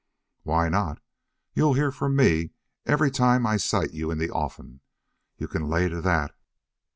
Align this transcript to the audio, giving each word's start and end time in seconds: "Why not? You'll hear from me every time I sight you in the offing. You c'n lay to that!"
"Why 0.41 0.67
not? 0.67 0.99
You'll 1.53 1.75
hear 1.75 1.91
from 1.91 2.15
me 2.15 2.53
every 2.87 3.11
time 3.11 3.45
I 3.45 3.57
sight 3.57 3.91
you 3.91 4.09
in 4.09 4.17
the 4.17 4.31
offing. 4.31 4.79
You 5.37 5.47
c'n 5.47 5.69
lay 5.69 5.89
to 5.89 6.01
that!" 6.01 6.33